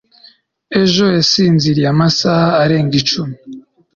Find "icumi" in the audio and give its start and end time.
3.01-3.35